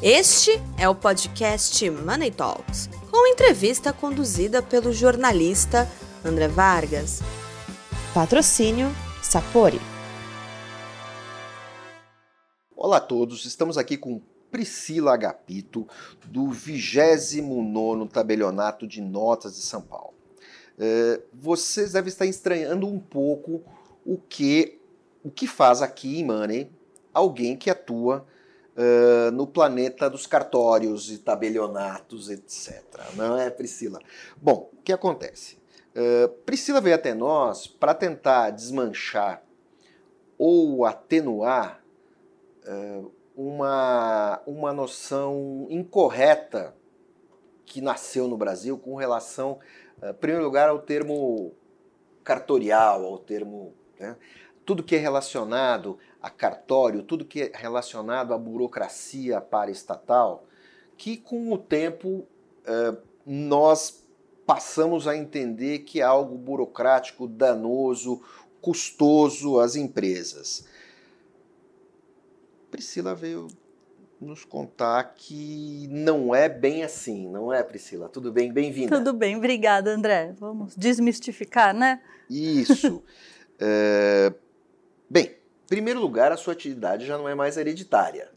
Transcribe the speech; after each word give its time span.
Este 0.00 0.52
é 0.78 0.88
o 0.88 0.94
podcast 0.94 1.90
Money 1.90 2.30
Talks, 2.30 2.88
com 3.10 3.26
entrevista 3.26 3.92
conduzida 3.92 4.62
pelo 4.62 4.92
jornalista 4.92 5.88
André 6.24 6.46
Vargas. 6.46 7.18
Patrocínio 8.14 8.86
Sapori. 9.20 9.80
Olá 12.76 12.98
a 12.98 13.00
todos, 13.00 13.44
estamos 13.44 13.76
aqui 13.76 13.96
com 13.96 14.22
Priscila 14.52 15.14
Agapito, 15.14 15.84
do 16.26 16.48
29 16.48 18.08
Tabelionato 18.08 18.86
de 18.86 19.00
Notas 19.00 19.56
de 19.56 19.62
São 19.62 19.82
Paulo. 19.82 20.14
Uh, 20.78 21.20
vocês 21.34 21.94
devem 21.94 22.08
estar 22.08 22.24
estranhando 22.24 22.86
um 22.86 23.00
pouco 23.00 23.64
o 24.06 24.16
que, 24.16 24.78
o 25.24 25.30
que 25.30 25.48
faz 25.48 25.82
aqui 25.82 26.20
em 26.20 26.24
Money 26.24 26.70
alguém 27.12 27.56
que 27.56 27.68
atua 27.68 28.24
uh, 28.78 29.30
no 29.32 29.46
planeta 29.46 30.08
dos 30.08 30.26
cartórios 30.26 31.10
e 31.10 31.18
tabelionatos, 31.18 32.30
etc. 32.30 32.82
Não 33.14 33.36
é, 33.36 33.50
Priscila? 33.50 33.98
Bom, 34.36 34.70
o 34.72 34.82
que 34.82 34.92
acontece? 34.92 35.58
Uh, 35.94 36.28
Priscila 36.46 36.80
veio 36.80 36.94
até 36.94 37.12
nós 37.12 37.66
para 37.66 37.92
tentar 37.92 38.50
desmanchar 38.50 39.42
ou 40.38 40.84
atenuar 40.86 41.82
uh, 42.64 43.12
uma, 43.36 44.40
uma 44.46 44.72
noção 44.72 45.66
incorreta 45.68 46.74
que 47.66 47.80
nasceu 47.80 48.28
no 48.28 48.36
Brasil 48.36 48.78
com 48.78 48.94
relação, 48.94 49.58
em 50.02 50.14
primeiro 50.14 50.44
lugar, 50.44 50.70
ao 50.70 50.78
termo 50.78 51.52
cartorial, 52.24 53.04
ao 53.04 53.18
termo. 53.18 53.74
Né, 54.00 54.16
tudo 54.68 54.82
que 54.82 54.96
é 54.96 54.98
relacionado 54.98 55.96
a 56.20 56.28
cartório, 56.28 57.02
tudo 57.02 57.24
que 57.24 57.40
é 57.40 57.52
relacionado 57.54 58.34
à 58.34 58.38
burocracia 58.38 59.40
paraestatal, 59.40 60.44
que 60.94 61.16
com 61.16 61.50
o 61.50 61.56
tempo 61.56 62.26
eh, 62.66 62.94
nós 63.24 64.04
passamos 64.46 65.08
a 65.08 65.16
entender 65.16 65.78
que 65.78 66.02
é 66.02 66.04
algo 66.04 66.36
burocrático, 66.36 67.26
danoso, 67.26 68.20
custoso 68.60 69.58
às 69.58 69.74
empresas. 69.74 70.66
Priscila 72.70 73.14
veio 73.14 73.48
nos 74.20 74.44
contar 74.44 75.14
que 75.14 75.88
não 75.90 76.34
é 76.34 76.46
bem 76.46 76.82
assim, 76.84 77.26
não 77.26 77.50
é, 77.50 77.62
Priscila? 77.62 78.06
Tudo 78.06 78.30
bem? 78.30 78.52
Bem-vinda. 78.52 78.98
Tudo 78.98 79.14
bem, 79.14 79.34
obrigada, 79.34 79.90
André. 79.90 80.34
Vamos 80.38 80.76
desmistificar, 80.76 81.74
né? 81.74 82.02
Isso. 82.28 83.02
é... 83.58 84.30
Bem, 85.10 85.36
primeiro 85.66 86.00
lugar, 86.00 86.32
a 86.32 86.36
sua 86.36 86.52
atividade 86.52 87.06
já 87.06 87.16
não 87.16 87.28
é 87.28 87.34
mais 87.34 87.56
hereditária. 87.56 88.30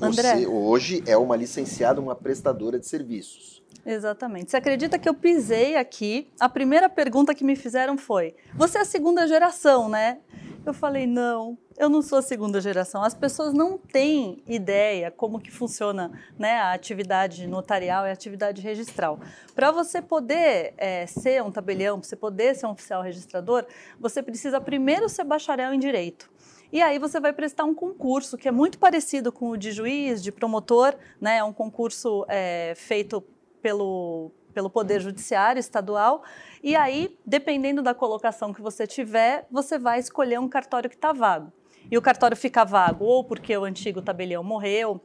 André. 0.00 0.36
Você 0.36 0.46
hoje 0.46 1.04
é 1.06 1.16
uma 1.16 1.36
licenciada, 1.36 2.00
uma 2.00 2.14
prestadora 2.14 2.78
de 2.78 2.86
serviços. 2.86 3.62
Exatamente. 3.86 4.50
Você 4.50 4.56
acredita 4.56 4.98
que 4.98 5.08
eu 5.08 5.14
pisei 5.14 5.76
aqui? 5.76 6.28
A 6.40 6.48
primeira 6.48 6.88
pergunta 6.88 7.34
que 7.34 7.44
me 7.44 7.54
fizeram 7.54 7.96
foi: 7.96 8.34
Você 8.54 8.78
é 8.78 8.80
a 8.80 8.84
segunda 8.84 9.26
geração, 9.26 9.88
né? 9.88 10.18
Eu 10.66 10.74
falei: 10.74 11.06
Não, 11.06 11.56
eu 11.78 11.88
não 11.88 12.02
sou 12.02 12.20
segunda 12.20 12.60
geração. 12.60 13.02
As 13.02 13.14
pessoas 13.14 13.54
não 13.54 13.78
têm 13.78 14.42
ideia 14.46 15.10
como 15.10 15.38
que 15.38 15.50
funciona 15.50 16.10
né, 16.36 16.58
a 16.58 16.72
atividade 16.72 17.46
notarial 17.46 18.04
e 18.04 18.10
a 18.10 18.12
atividade 18.12 18.60
registral. 18.60 19.20
Para 19.54 19.70
você 19.70 20.02
poder 20.02 20.74
é, 20.76 21.06
ser 21.06 21.42
um 21.42 21.52
tabelião, 21.52 22.00
para 22.00 22.08
você 22.08 22.16
poder 22.16 22.56
ser 22.56 22.66
um 22.66 22.72
oficial 22.72 23.00
registrador, 23.00 23.64
você 23.98 24.22
precisa 24.22 24.60
primeiro 24.60 25.08
ser 25.08 25.22
bacharel 25.22 25.72
em 25.72 25.78
direito. 25.78 26.28
E 26.72 26.82
aí 26.82 26.98
você 26.98 27.18
vai 27.20 27.32
prestar 27.32 27.64
um 27.64 27.74
concurso 27.74 28.36
que 28.36 28.48
é 28.48 28.52
muito 28.52 28.78
parecido 28.78 29.30
com 29.30 29.50
o 29.50 29.56
de 29.56 29.70
juiz, 29.70 30.22
de 30.22 30.32
promotor, 30.32 30.94
né? 31.20 31.38
É 31.38 31.44
um 31.44 31.52
concurso 31.52 32.26
é, 32.28 32.74
feito 32.76 33.22
pelo, 33.62 34.32
pelo 34.52 34.68
Poder 34.68 35.00
Judiciário 35.00 35.60
Estadual. 35.60 36.22
E 36.62 36.76
aí, 36.76 37.16
dependendo 37.24 37.82
da 37.82 37.94
colocação 37.94 38.52
que 38.52 38.60
você 38.60 38.86
tiver, 38.86 39.46
você 39.50 39.78
vai 39.78 39.98
escolher 39.98 40.38
um 40.38 40.48
cartório 40.48 40.90
que 40.90 40.96
está 40.96 41.12
vago. 41.12 41.52
E 41.90 41.96
o 41.96 42.02
cartório 42.02 42.36
fica 42.36 42.64
vago 42.64 43.04
ou 43.04 43.24
porque 43.24 43.56
o 43.56 43.64
antigo 43.64 44.02
tabelião 44.02 44.44
morreu, 44.44 45.00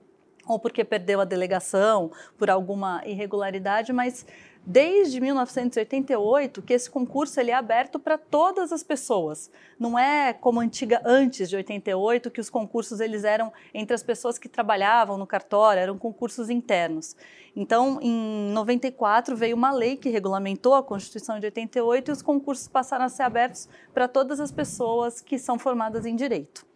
ou 0.48 0.60
porque 0.60 0.84
perdeu 0.84 1.22
a 1.22 1.26
delegação 1.26 2.12
por 2.38 2.50
alguma 2.50 3.02
irregularidade, 3.06 3.94
mas 3.94 4.26
desde 4.66 5.20
1988 5.20 6.62
que 6.62 6.74
esse 6.74 6.90
concurso 6.90 7.40
ele 7.40 7.52
é 7.52 7.54
aberto 7.54 8.00
para 8.00 8.18
todas 8.18 8.72
as 8.72 8.82
pessoas. 8.82 9.52
Não 9.78 9.98
é 10.00 10.34
como 10.34 10.60
antiga 10.60 11.02
antes 11.06 11.50
de 11.50 11.56
88 11.56 12.32
que 12.32 12.42
os 12.42 12.50
concursos 12.50 13.00
eles 13.00 13.24
eram 13.24 13.52
entre 13.74 13.94
as 13.94 14.04
pessoas 14.04 14.38
que 14.38 14.48
trabalhavam 14.48 15.18
no 15.18 15.28
cartório, 15.28 15.82
eram 15.82 15.98
concursos 15.98 16.50
internos. 16.50 17.16
Então, 17.56 18.00
em 18.02 18.52
94 18.52 19.36
veio 19.36 19.56
uma 19.56 19.72
lei 19.72 19.96
que 19.96 20.10
regulamentou 20.10 20.74
a 20.74 20.84
Constituição 20.84 21.40
de 21.40 21.46
88 21.46 22.10
e 22.10 22.12
os 22.12 22.22
concursos 22.22 22.68
passaram 22.68 23.06
a 23.06 23.10
ser 23.10 23.24
abertos 23.24 23.70
para 23.94 24.08
todas 24.08 24.40
as 24.40 24.52
pessoas 24.52 25.22
que 25.22 25.38
são 25.38 25.60
formadas 25.60 26.06
em 26.06 26.16
direito. 26.16 26.73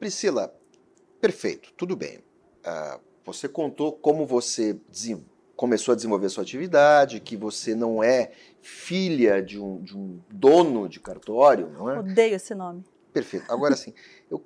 Priscila, 0.00 0.50
perfeito, 1.20 1.74
tudo 1.76 1.94
bem. 1.94 2.20
Uh, 2.64 2.98
você 3.22 3.46
contou 3.46 3.92
como 3.92 4.24
você 4.24 4.80
começou 5.54 5.92
a 5.92 5.94
desenvolver 5.94 6.30
sua 6.30 6.42
atividade, 6.42 7.20
que 7.20 7.36
você 7.36 7.74
não 7.74 8.02
é 8.02 8.32
filha 8.62 9.42
de 9.42 9.60
um, 9.60 9.78
de 9.82 9.94
um 9.94 10.18
dono 10.30 10.88
de 10.88 10.98
cartório, 10.98 11.68
não 11.68 11.90
é? 11.90 11.98
Odeio 11.98 12.34
esse 12.34 12.54
nome. 12.54 12.82
Perfeito. 13.12 13.44
Agora 13.52 13.76
sim, 13.76 13.92
eu, 14.30 14.42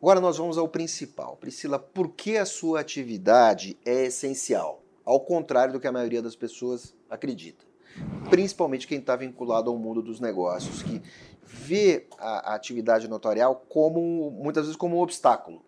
agora 0.00 0.20
nós 0.20 0.36
vamos 0.36 0.56
ao 0.56 0.68
principal. 0.68 1.36
Priscila, 1.36 1.76
por 1.76 2.10
que 2.10 2.36
a 2.36 2.46
sua 2.46 2.78
atividade 2.78 3.76
é 3.84 4.04
essencial? 4.04 4.84
Ao 5.04 5.18
contrário 5.18 5.72
do 5.72 5.80
que 5.80 5.88
a 5.88 5.92
maioria 5.92 6.22
das 6.22 6.36
pessoas 6.36 6.94
acredita. 7.10 7.64
Principalmente 8.30 8.86
quem 8.86 8.98
está 8.98 9.16
vinculado 9.16 9.68
ao 9.68 9.76
mundo 9.76 10.00
dos 10.00 10.20
negócios, 10.20 10.82
que 10.82 11.02
vê 11.54 12.06
a, 12.18 12.52
a 12.52 12.54
atividade 12.56 13.08
notarial 13.08 13.64
como 13.68 14.30
muitas 14.30 14.64
vezes 14.64 14.76
como 14.76 14.96
um 14.96 15.00
obstáculo 15.00 15.62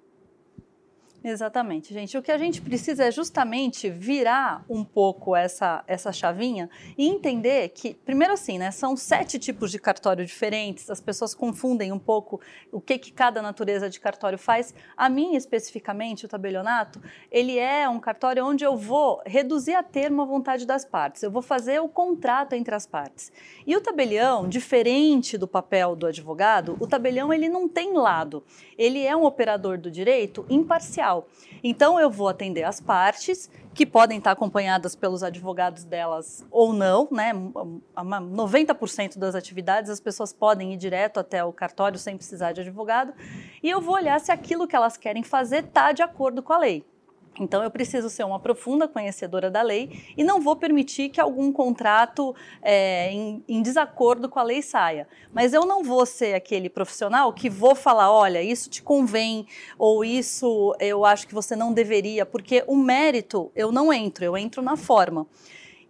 Exatamente, 1.29 1.93
gente. 1.93 2.17
O 2.17 2.23
que 2.23 2.31
a 2.31 2.39
gente 2.39 2.63
precisa 2.63 3.05
é 3.05 3.11
justamente 3.11 3.91
virar 3.91 4.65
um 4.71 4.85
pouco 4.85 5.35
essa, 5.35 5.83
essa 5.89 6.13
chavinha 6.13 6.71
e 6.97 7.09
entender 7.09 7.71
que, 7.71 7.95
primeiro 7.95 8.33
assim, 8.33 8.59
né, 8.59 8.71
são 8.71 8.97
sete 8.97 9.37
tipos 9.37 9.73
de 9.73 9.79
cartório 9.81 10.25
diferentes, 10.25 10.89
as 10.89 11.01
pessoas 11.01 11.35
confundem 11.35 11.91
um 11.91 11.99
pouco 11.99 12.41
o 12.71 12.81
que, 12.81 12.97
que 12.97 13.11
cada 13.11 13.43
natureza 13.43 13.91
de 13.91 13.99
cartório 13.99 14.39
faz. 14.39 14.73
A 14.97 15.09
minha, 15.09 15.37
especificamente, 15.37 16.25
o 16.25 16.29
tabelionato, 16.29 17.03
ele 17.29 17.59
é 17.59 17.89
um 17.89 17.99
cartório 17.99 18.47
onde 18.47 18.65
eu 18.65 18.77
vou 18.77 19.21
reduzir 19.27 19.75
a 19.75 19.83
termo 19.83 20.23
a 20.23 20.27
vontade 20.27 20.65
das 20.65 20.85
partes, 20.85 21.25
eu 21.25 21.31
vou 21.33 21.43
fazer 21.43 21.81
o 21.81 21.89
contrato 21.89 22.53
entre 22.53 22.73
as 22.73 22.87
partes. 22.87 23.33
E 23.67 23.75
o 23.75 23.81
tabelião, 23.81 24.49
diferente 24.49 25.37
do 25.37 25.49
papel 25.49 25.97
do 25.97 26.07
advogado, 26.07 26.77
o 26.79 26.87
tabelião 26.87 27.33
ele 27.33 27.49
não 27.49 27.69
tem 27.69 27.95
lado, 27.95 28.45
ele 28.79 29.05
é 29.05 29.17
um 29.17 29.25
operador 29.25 29.77
do 29.77 29.91
direito 29.91 30.47
imparcial. 30.49 31.16
Então 31.63 32.01
eu 32.01 32.11
vou 32.11 32.29
atender 32.29 32.65
as 32.65 32.81
partes 32.81 33.51
que 33.75 33.85
podem 33.85 34.19
estar 34.19 34.33
acompanhadas 34.33 34.97
pelos 34.97 35.23
advogados 35.23 35.85
delas 35.85 36.45
ou 36.51 36.73
não, 36.73 37.07
né? 37.11 37.33
90% 37.95 39.19
das 39.19 39.35
atividades 39.35 39.91
as 39.91 40.01
pessoas 40.01 40.33
podem 40.33 40.73
ir 40.73 40.77
direto 40.77 41.21
até 41.21 41.45
o 41.45 41.53
cartório 41.53 41.99
sem 41.99 42.17
precisar 42.17 42.53
de 42.53 42.63
advogado, 42.63 43.13
e 43.63 43.69
eu 43.69 43.81
vou 43.81 43.95
olhar 43.95 44.19
se 44.19 44.33
aquilo 44.33 44.67
que 44.67 44.75
elas 44.75 44.97
querem 44.97 45.23
fazer 45.23 45.65
está 45.65 45.93
de 45.93 46.03
acordo 46.03 46.43
com 46.43 46.53
a 46.53 46.59
lei. 46.59 46.85
Então, 47.39 47.63
eu 47.63 47.71
preciso 47.71 48.09
ser 48.09 48.25
uma 48.25 48.39
profunda 48.39 48.89
conhecedora 48.89 49.51
da 49.51 49.63
lei 49.63 50.03
e 50.17 50.25
não 50.25 50.41
vou 50.41 50.57
permitir 50.57 51.11
que 51.11 51.21
algum 51.21 51.53
contrato 51.53 52.35
é, 52.63 53.11
em, 53.13 53.45
em, 53.49 53.63
desacordo 53.63 54.29
com 54.29 54.39
a 54.39 54.43
lei 54.43 54.63
saia. 54.63 55.07
Mas 55.33 55.53
eu 55.53 55.67
não 55.67 55.83
vou 55.83 56.07
ser 56.07 56.35
aquele 56.35 56.69
profissional 56.69 57.33
que 57.33 57.51
vou 57.51 57.75
falar: 57.75 58.11
olha, 58.11 58.43
isso 58.43 58.71
te 58.71 58.83
convém, 58.83 59.47
ou 59.79 60.05
isso 60.05 60.75
eu 60.81 61.05
acho 61.05 61.27
que 61.27 61.35
você 61.35 61.55
não 61.55 61.73
deveria, 61.73 62.25
porque 62.25 62.65
o 62.67 62.77
mérito 62.77 63.51
eu 63.55 63.71
não 63.71 63.93
entro, 63.93 64.25
eu 64.25 64.37
entro 64.37 64.63
na 64.63 64.77
forma. 64.77 65.27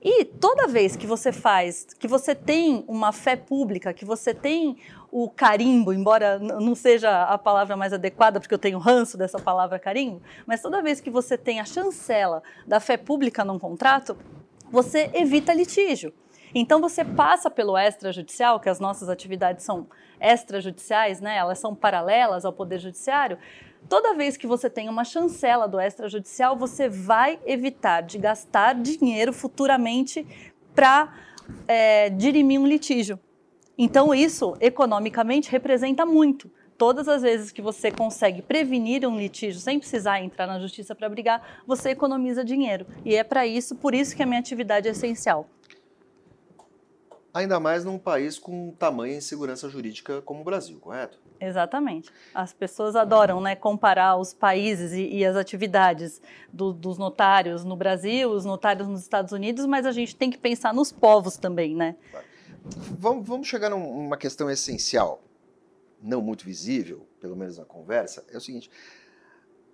E 0.09 0.25
toda 0.25 0.69
vez 0.69 0.95
que 0.95 1.07
você 1.07 1.33
faz, 1.33 1.87
que 1.99 2.07
você 2.07 2.35
tem 2.35 2.85
uma 2.87 3.11
fé 3.13 3.35
pública, 3.35 3.93
que 3.93 4.05
você 4.05 4.33
tem 4.33 4.77
o 5.19 5.31
carimbo, 5.31 5.95
embora 5.95 6.39
não 6.39 6.75
seja 6.75 7.23
a 7.23 7.39
palavra 7.39 7.75
mais 7.75 7.91
adequada, 7.91 8.39
porque 8.39 8.53
eu 8.53 8.59
tenho 8.59 8.79
ranço 8.79 9.17
dessa 9.17 9.39
palavra 9.39 9.79
carimbo, 9.79 10.21
mas 10.45 10.61
toda 10.61 10.83
vez 10.83 11.01
que 11.01 11.09
você 11.09 11.39
tem 11.39 11.59
a 11.59 11.65
chancela 11.65 12.43
da 12.67 12.81
fé 12.81 12.99
pública 12.99 13.43
num 13.43 13.59
contrato, 13.59 14.15
você 14.71 15.11
evita 15.15 15.55
litígio. 15.55 16.13
Então 16.55 16.83
você 16.83 17.03
passa 17.03 17.51
pelo 17.51 17.79
extrajudicial, 17.79 18.61
que 18.61 18.69
as 18.69 18.79
nossas 18.79 19.09
atividades 19.09 19.65
são 19.65 19.87
extrajudiciais, 20.21 21.19
né? 21.19 21.39
Elas 21.39 21.59
são 21.61 21.75
paralelas 21.75 22.45
ao 22.45 22.53
poder 22.53 22.79
judiciário. 22.79 23.39
Toda 23.89 24.13
vez 24.13 24.37
que 24.37 24.47
você 24.47 24.69
tem 24.69 24.87
uma 24.87 25.03
chancela 25.03 25.67
do 25.67 25.81
extrajudicial, 25.81 26.59
você 26.59 26.91
vai 26.91 27.41
evitar 27.47 28.03
de 28.03 28.19
gastar 28.19 28.75
dinheiro 28.75 29.33
futuramente 29.33 30.27
para 30.75 31.11
é, 31.67 32.11
dirimir 32.11 32.61
um 32.61 32.67
litígio. 32.67 33.19
Então, 33.79 34.15
isso, 34.15 34.57
economicamente, 34.61 35.51
representa 35.51 36.07
muito. 36.07 36.51
Todas 36.79 37.09
as 37.09 37.23
vezes 37.23 37.51
que 37.51 37.63
você 37.63 37.91
consegue 37.91 38.43
prevenir 38.43 39.07
um 39.07 39.19
litígio 39.19 39.61
sem 39.61 39.79
precisar 39.79 40.21
entrar 40.21 40.47
na 40.47 40.61
justiça 40.61 40.95
para 40.95 41.09
brigar, 41.09 41.63
você 41.67 41.91
economiza 41.91 42.45
dinheiro. 42.45 42.87
E 43.05 43.15
é 43.15 43.25
para 43.25 43.47
isso, 43.47 43.75
por 43.77 43.95
isso 43.95 44.15
que 44.15 44.23
a 44.23 44.27
minha 44.27 44.41
atividade 44.41 44.87
é 44.87 44.91
essencial. 44.91 45.49
Ainda 47.33 47.61
mais 47.61 47.85
num 47.85 47.99
país 47.99 48.39
com 48.39 48.73
tamanha 48.79 49.17
insegurança 49.17 49.69
jurídica 49.69 50.23
como 50.23 50.41
o 50.41 50.45
Brasil, 50.45 50.79
correto? 50.81 51.19
Exatamente. 51.39 52.11
As 52.35 52.55
pessoas 52.55 52.97
adoram 52.97 53.43
né, 53.43 53.55
comparar 53.55 54.17
os 54.17 54.33
países 54.33 54.93
e, 54.93 55.17
e 55.17 55.25
as 55.25 55.37
atividades 55.37 56.21
do, 56.51 56.73
dos 56.73 56.97
notários 56.97 57.63
no 57.63 57.77
Brasil, 57.77 58.31
os 58.31 58.47
notários 58.47 58.89
nos 58.89 59.03
Estados 59.03 59.33
Unidos, 59.33 59.67
mas 59.67 59.85
a 59.85 59.93
gente 59.93 60.17
tem 60.17 60.31
que 60.31 60.39
pensar 60.39 60.73
nos 60.73 60.91
povos 60.91 61.37
também, 61.37 61.75
né? 61.75 61.97
Vamos, 62.99 63.27
vamos 63.27 63.49
chegar 63.49 63.71
numa 63.71 64.17
questão 64.17 64.51
essencial, 64.51 65.23
não 66.03 66.21
muito 66.21 66.45
visível, 66.45 67.07
pelo 67.21 67.37
menos 67.37 67.59
na 67.59 67.65
conversa, 67.65 68.25
é 68.31 68.37
o 68.37 68.41
seguinte. 68.41 68.71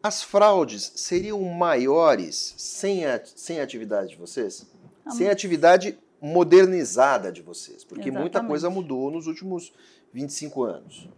As 0.02 0.22
fraudes 0.22 0.92
seriam 0.96 1.40
maiores 1.42 2.54
sem 2.56 3.06
a, 3.06 3.20
sem 3.24 3.60
a 3.60 3.62
atividade 3.62 4.10
de 4.10 4.16
vocês? 4.16 4.66
Ah, 5.04 5.10
sem 5.12 5.28
a 5.28 5.32
atividade 5.32 5.98
modernizada 6.20 7.30
de 7.30 7.40
vocês? 7.40 7.84
Porque 7.84 8.08
Exatamente. 8.08 8.20
muita 8.20 8.44
coisa 8.44 8.68
mudou 8.68 9.10
nos 9.10 9.26
últimos 9.26 9.72
25 10.12 10.64
anos. 10.64 11.08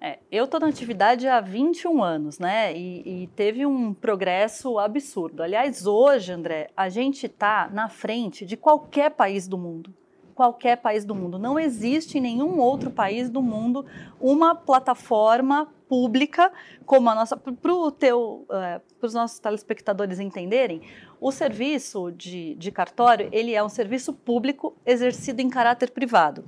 É, 0.00 0.18
eu 0.32 0.46
estou 0.46 0.58
na 0.58 0.68
atividade 0.68 1.28
há 1.28 1.42
21 1.42 2.02
anos, 2.02 2.38
né? 2.38 2.74
E, 2.74 3.24
e, 3.24 3.26
teve 3.28 3.66
um 3.66 3.92
progresso 3.92 4.78
absurdo. 4.78 5.42
Aliás, 5.42 5.86
hoje, 5.86 6.32
André, 6.32 6.70
a 6.74 6.88
gente 6.88 7.26
está 7.26 7.68
na 7.70 7.90
frente 7.90 8.46
de 8.46 8.56
qualquer 8.56 9.10
país 9.10 9.46
do 9.46 9.58
mundo. 9.58 9.92
Qualquer 10.40 10.78
país 10.78 11.04
do 11.04 11.14
mundo. 11.14 11.38
Não 11.38 11.58
existe 11.58 12.16
em 12.16 12.20
nenhum 12.22 12.58
outro 12.60 12.90
país 12.90 13.28
do 13.28 13.42
mundo 13.42 13.84
uma 14.18 14.54
plataforma 14.54 15.68
pública 15.86 16.50
como 16.86 17.10
a 17.10 17.14
nossa. 17.14 17.36
Para 17.36 17.52
é, 17.52 18.80
os 19.02 19.12
nossos 19.12 19.38
telespectadores 19.38 20.18
entenderem, 20.18 20.80
o 21.20 21.30
serviço 21.30 22.10
de, 22.12 22.54
de 22.54 22.72
cartório 22.72 23.28
ele 23.32 23.52
é 23.54 23.62
um 23.62 23.68
serviço 23.68 24.14
público 24.14 24.74
exercido 24.86 25.42
em 25.42 25.50
caráter 25.50 25.90
privado. 25.90 26.42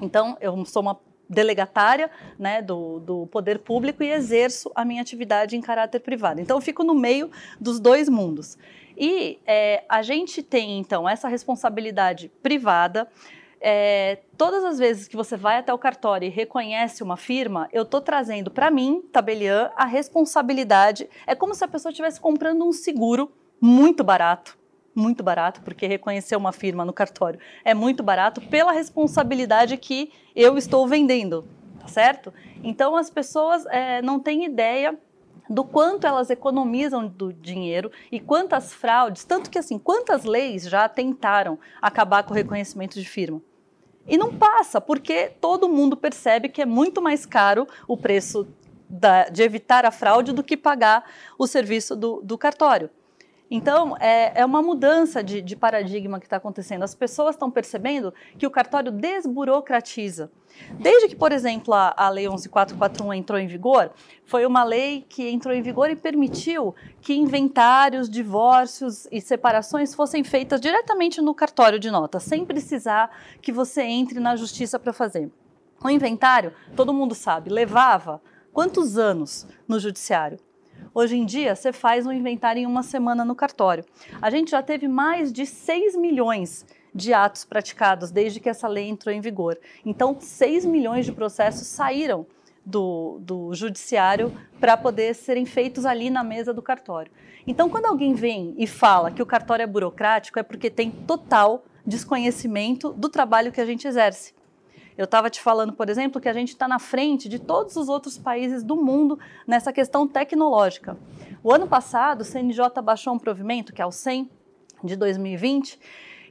Então, 0.00 0.38
eu 0.40 0.64
sou 0.64 0.80
uma 0.80 0.98
delegatária 1.28 2.10
né, 2.38 2.62
do, 2.62 2.98
do 3.00 3.26
poder 3.26 3.58
público 3.58 4.02
e 4.02 4.10
exerço 4.10 4.72
a 4.74 4.86
minha 4.86 5.02
atividade 5.02 5.54
em 5.54 5.60
caráter 5.60 6.00
privado. 6.00 6.40
Então, 6.40 6.56
eu 6.56 6.62
fico 6.62 6.82
no 6.82 6.94
meio 6.94 7.30
dos 7.60 7.78
dois 7.78 8.08
mundos. 8.08 8.56
E 8.96 9.38
é, 9.46 9.84
a 9.88 10.02
gente 10.02 10.42
tem, 10.42 10.78
então, 10.78 11.08
essa 11.08 11.28
responsabilidade 11.28 12.30
privada. 12.42 13.08
É, 13.60 14.18
todas 14.36 14.62
as 14.62 14.78
vezes 14.78 15.08
que 15.08 15.16
você 15.16 15.36
vai 15.36 15.56
até 15.56 15.72
o 15.72 15.78
cartório 15.78 16.26
e 16.26 16.30
reconhece 16.30 17.02
uma 17.02 17.16
firma, 17.16 17.68
eu 17.72 17.82
estou 17.82 18.00
trazendo 18.00 18.50
para 18.50 18.70
mim, 18.70 19.02
tabeliã, 19.10 19.70
a 19.74 19.86
responsabilidade. 19.86 21.08
É 21.26 21.34
como 21.34 21.54
se 21.54 21.64
a 21.64 21.68
pessoa 21.68 21.90
estivesse 21.90 22.20
comprando 22.20 22.64
um 22.64 22.72
seguro 22.72 23.32
muito 23.60 24.04
barato 24.04 24.58
muito 24.94 25.22
barato, 25.24 25.60
porque 25.62 25.86
reconhecer 25.86 26.36
uma 26.36 26.52
firma 26.52 26.84
no 26.84 26.92
cartório 26.92 27.40
é 27.64 27.74
muito 27.74 28.02
barato 28.02 28.40
pela 28.40 28.72
responsabilidade 28.72 29.76
que 29.76 30.12
eu 30.36 30.56
estou 30.56 30.86
vendendo, 30.86 31.44
tá 31.80 31.88
certo? 31.88 32.32
Então 32.62 32.96
as 32.96 33.10
pessoas 33.10 33.66
é, 33.66 34.00
não 34.02 34.20
têm 34.20 34.44
ideia 34.44 34.96
do 35.48 35.64
quanto 35.64 36.06
elas 36.06 36.30
economizam 36.30 37.06
do 37.06 37.32
dinheiro 37.32 37.90
e 38.10 38.18
quantas 38.18 38.72
fraudes, 38.72 39.24
tanto 39.24 39.50
que 39.50 39.58
assim, 39.58 39.78
quantas 39.78 40.24
leis 40.24 40.64
já 40.64 40.88
tentaram 40.88 41.58
acabar 41.80 42.22
com 42.22 42.32
o 42.32 42.36
reconhecimento 42.36 42.98
de 42.98 43.08
firma. 43.08 43.40
E 44.06 44.18
não 44.18 44.34
passa, 44.34 44.80
porque 44.80 45.30
todo 45.40 45.68
mundo 45.68 45.96
percebe 45.96 46.48
que 46.48 46.60
é 46.60 46.66
muito 46.66 47.00
mais 47.00 47.24
caro 47.24 47.66
o 47.88 47.96
preço 47.96 48.46
da, 48.88 49.24
de 49.24 49.42
evitar 49.42 49.86
a 49.86 49.90
fraude 49.90 50.32
do 50.32 50.42
que 50.42 50.56
pagar 50.56 51.04
o 51.38 51.46
serviço 51.46 51.96
do, 51.96 52.20
do 52.22 52.36
cartório. 52.36 52.90
Então, 53.56 53.96
é, 54.00 54.40
é 54.40 54.44
uma 54.44 54.60
mudança 54.60 55.22
de, 55.22 55.40
de 55.40 55.54
paradigma 55.54 56.18
que 56.18 56.26
está 56.26 56.38
acontecendo. 56.38 56.82
As 56.82 56.92
pessoas 56.92 57.36
estão 57.36 57.48
percebendo 57.48 58.12
que 58.36 58.48
o 58.48 58.50
cartório 58.50 58.90
desburocratiza. 58.90 60.28
Desde 60.72 61.06
que, 61.06 61.14
por 61.14 61.30
exemplo, 61.30 61.72
a, 61.72 61.94
a 61.96 62.08
Lei 62.08 62.26
11441 62.26 63.14
entrou 63.14 63.38
em 63.38 63.46
vigor, 63.46 63.92
foi 64.26 64.44
uma 64.44 64.64
lei 64.64 65.06
que 65.08 65.28
entrou 65.28 65.54
em 65.54 65.62
vigor 65.62 65.88
e 65.88 65.94
permitiu 65.94 66.74
que 67.00 67.14
inventários, 67.14 68.10
divórcios 68.10 69.06
e 69.12 69.20
separações 69.20 69.94
fossem 69.94 70.24
feitas 70.24 70.60
diretamente 70.60 71.20
no 71.20 71.32
cartório 71.32 71.78
de 71.78 71.92
notas, 71.92 72.24
sem 72.24 72.44
precisar 72.44 73.08
que 73.40 73.52
você 73.52 73.82
entre 73.82 74.18
na 74.18 74.34
justiça 74.34 74.80
para 74.80 74.92
fazer. 74.92 75.30
O 75.80 75.88
inventário, 75.88 76.52
todo 76.74 76.92
mundo 76.92 77.14
sabe, 77.14 77.50
levava 77.50 78.20
quantos 78.52 78.98
anos 78.98 79.46
no 79.68 79.78
judiciário? 79.78 80.40
Hoje 80.94 81.16
em 81.16 81.26
dia, 81.26 81.56
você 81.56 81.72
faz 81.72 82.06
um 82.06 82.12
inventário 82.12 82.62
em 82.62 82.66
uma 82.66 82.84
semana 82.84 83.24
no 83.24 83.34
cartório. 83.34 83.84
A 84.22 84.30
gente 84.30 84.52
já 84.52 84.62
teve 84.62 84.86
mais 84.86 85.32
de 85.32 85.44
6 85.44 85.96
milhões 85.96 86.64
de 86.94 87.12
atos 87.12 87.44
praticados 87.44 88.12
desde 88.12 88.38
que 88.38 88.48
essa 88.48 88.68
lei 88.68 88.88
entrou 88.88 89.12
em 89.12 89.20
vigor. 89.20 89.58
Então, 89.84 90.16
6 90.20 90.64
milhões 90.64 91.04
de 91.04 91.10
processos 91.10 91.66
saíram 91.66 92.24
do, 92.64 93.18
do 93.20 93.52
judiciário 93.54 94.32
para 94.60 94.76
poder 94.76 95.16
serem 95.16 95.44
feitos 95.44 95.84
ali 95.84 96.10
na 96.10 96.22
mesa 96.22 96.54
do 96.54 96.62
cartório. 96.62 97.10
Então, 97.44 97.68
quando 97.68 97.86
alguém 97.86 98.14
vem 98.14 98.54
e 98.56 98.64
fala 98.64 99.10
que 99.10 99.20
o 99.20 99.26
cartório 99.26 99.64
é 99.64 99.66
burocrático, 99.66 100.38
é 100.38 100.44
porque 100.44 100.70
tem 100.70 100.92
total 100.92 101.64
desconhecimento 101.84 102.92
do 102.92 103.08
trabalho 103.08 103.50
que 103.50 103.60
a 103.60 103.66
gente 103.66 103.88
exerce. 103.88 104.32
Eu 104.96 105.04
estava 105.04 105.28
te 105.28 105.40
falando, 105.40 105.72
por 105.72 105.88
exemplo, 105.90 106.20
que 106.20 106.28
a 106.28 106.32
gente 106.32 106.50
está 106.50 106.68
na 106.68 106.78
frente 106.78 107.28
de 107.28 107.38
todos 107.38 107.74
os 107.76 107.88
outros 107.88 108.16
países 108.16 108.62
do 108.62 108.76
mundo 108.76 109.18
nessa 109.46 109.72
questão 109.72 110.06
tecnológica. 110.06 110.96
O 111.42 111.52
ano 111.52 111.66
passado, 111.66 112.20
o 112.20 112.24
CNJ 112.24 112.80
baixou 112.82 113.12
um 113.12 113.18
provimento, 113.18 113.72
que 113.72 113.82
é 113.82 113.86
o 113.86 113.90
100 113.90 114.30
de 114.84 114.96
2020, 114.96 115.80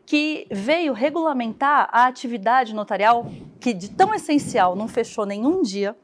que 0.05 0.47
veio 0.49 0.93
regulamentar 0.93 1.89
a 1.91 2.07
atividade 2.07 2.73
notarial, 2.73 3.27
que 3.59 3.73
de 3.73 3.89
tão 3.89 4.13
essencial 4.13 4.75
não 4.75 4.87
fechou 4.87 5.25
nenhum 5.25 5.61
dia, 5.61 5.95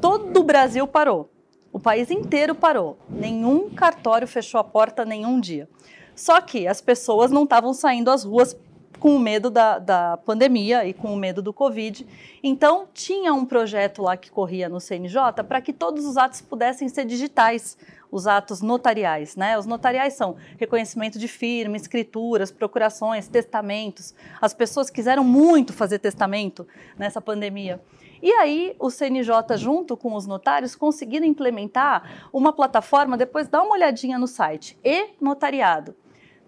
todo 0.00 0.40
o 0.40 0.44
Brasil 0.44 0.86
parou. 0.86 1.30
O 1.72 1.80
país 1.80 2.10
inteiro 2.10 2.54
parou. 2.54 2.96
Nenhum 3.08 3.70
cartório 3.70 4.28
fechou 4.28 4.60
a 4.60 4.64
porta 4.64 5.04
nenhum 5.04 5.40
dia. 5.40 5.68
Só 6.14 6.40
que 6.40 6.68
as 6.68 6.80
pessoas 6.80 7.32
não 7.32 7.42
estavam 7.42 7.72
saindo 7.72 8.10
às 8.10 8.22
ruas 8.22 8.56
com 9.04 9.16
o 9.16 9.20
medo 9.20 9.50
da, 9.50 9.78
da 9.78 10.16
pandemia 10.16 10.86
e 10.86 10.94
com 10.94 11.12
o 11.12 11.16
medo 11.16 11.42
do 11.42 11.52
Covid. 11.52 12.06
Então, 12.42 12.88
tinha 12.94 13.34
um 13.34 13.44
projeto 13.44 14.00
lá 14.00 14.16
que 14.16 14.30
corria 14.30 14.66
no 14.66 14.80
CNJ 14.80 15.44
para 15.46 15.60
que 15.60 15.74
todos 15.74 16.06
os 16.06 16.16
atos 16.16 16.40
pudessem 16.40 16.88
ser 16.88 17.04
digitais, 17.04 17.76
os 18.10 18.26
atos 18.26 18.62
notariais. 18.62 19.36
Né? 19.36 19.58
Os 19.58 19.66
notariais 19.66 20.14
são 20.14 20.36
reconhecimento 20.56 21.18
de 21.18 21.28
firma, 21.28 21.76
escrituras, 21.76 22.50
procurações, 22.50 23.28
testamentos. 23.28 24.14
As 24.40 24.54
pessoas 24.54 24.88
quiseram 24.88 25.22
muito 25.22 25.74
fazer 25.74 25.98
testamento 25.98 26.66
nessa 26.98 27.20
pandemia. 27.20 27.82
E 28.22 28.32
aí, 28.32 28.74
o 28.78 28.88
CNJ, 28.88 29.58
junto 29.58 29.98
com 29.98 30.14
os 30.14 30.26
notários, 30.26 30.74
conseguiram 30.74 31.26
implementar 31.26 32.26
uma 32.32 32.54
plataforma. 32.54 33.18
Depois, 33.18 33.48
dá 33.48 33.62
uma 33.62 33.74
olhadinha 33.74 34.18
no 34.18 34.26
site, 34.26 34.78
e 34.82 35.10
notariado 35.20 35.94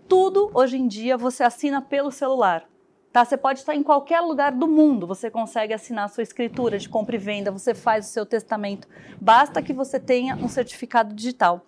tudo 0.08 0.50
hoje 0.54 0.76
em 0.76 0.86
dia 0.86 1.16
você 1.16 1.42
assina 1.42 1.82
pelo 1.82 2.10
celular. 2.10 2.64
Tá? 3.12 3.24
Você 3.24 3.36
pode 3.36 3.60
estar 3.60 3.74
em 3.74 3.82
qualquer 3.82 4.20
lugar 4.20 4.52
do 4.52 4.68
mundo, 4.68 5.06
você 5.06 5.30
consegue 5.30 5.72
assinar 5.72 6.08
sua 6.10 6.22
escritura 6.22 6.78
de 6.78 6.88
compra 6.88 7.16
e 7.16 7.18
venda, 7.18 7.50
você 7.50 7.74
faz 7.74 8.06
o 8.06 8.10
seu 8.10 8.26
testamento. 8.26 8.86
Basta 9.20 9.62
que 9.62 9.72
você 9.72 9.98
tenha 9.98 10.36
um 10.36 10.48
certificado 10.48 11.14
digital. 11.14 11.64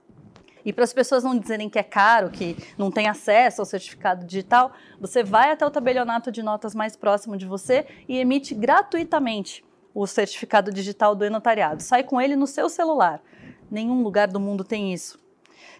E 0.64 0.72
para 0.72 0.84
as 0.84 0.92
pessoas 0.92 1.24
não 1.24 1.38
dizerem 1.38 1.70
que 1.70 1.78
é 1.78 1.82
caro, 1.82 2.28
que 2.28 2.56
não 2.76 2.90
tem 2.90 3.08
acesso 3.08 3.62
ao 3.62 3.64
certificado 3.64 4.26
digital, 4.26 4.72
você 5.00 5.22
vai 5.22 5.50
até 5.50 5.64
o 5.64 5.70
tabelionato 5.70 6.30
de 6.30 6.42
notas 6.42 6.74
mais 6.74 6.96
próximo 6.96 7.36
de 7.36 7.46
você 7.46 7.86
e 8.06 8.18
emite 8.18 8.54
gratuitamente 8.54 9.64
o 9.94 10.06
certificado 10.06 10.70
digital 10.70 11.14
do 11.14 11.24
e-notariado. 11.24 11.82
Sai 11.82 12.04
com 12.04 12.20
ele 12.20 12.36
no 12.36 12.46
seu 12.46 12.68
celular. 12.68 13.22
Nenhum 13.70 14.02
lugar 14.02 14.28
do 14.28 14.38
mundo 14.38 14.62
tem 14.62 14.92
isso 14.92 15.18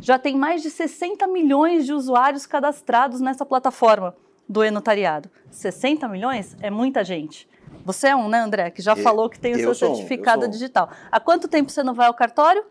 já 0.01 0.19
tem 0.19 0.37
mais 0.37 0.63
de 0.63 0.71
60 0.71 1.27
milhões 1.27 1.87
de 1.87 1.93
usuários 1.93 2.47
cadastrados 2.47 3.21
nessa 3.21 3.45
plataforma 3.45 4.15
do 4.49 4.65
e-notariado. 4.65 5.31
60 5.51 6.09
milhões 6.09 6.57
é 6.61 6.71
muita 6.71 7.05
gente. 7.05 7.49
Você 7.85 8.09
é 8.09 8.17
um, 8.17 8.29
né, 8.29 8.39
André, 8.41 8.71
que 8.71 8.83
já 8.83 8.97
falou 8.97 9.29
que 9.29 9.39
tem 9.39 9.55
o 9.55 9.59
seu 9.59 9.75
certificado 9.75 10.47
um, 10.47 10.51
digital. 10.51 10.91
Há 11.11 11.21
quanto 11.21 11.49
tempo 11.49 11.71
você 11.71 11.83
não 11.83 11.95
vai 11.95 12.07
ao 12.07 12.15
cartório? 12.15 12.65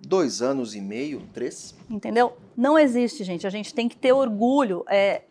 Dois 0.00 0.42
anos 0.42 0.74
e 0.74 0.80
meio, 0.80 1.22
três. 1.32 1.74
Entendeu? 1.88 2.36
Não 2.56 2.78
existe, 2.78 3.24
gente. 3.24 3.46
A 3.46 3.50
gente 3.50 3.72
tem 3.74 3.88
que 3.88 3.96
ter 3.96 4.12
orgulho. 4.12 4.84
É, 4.88 5.22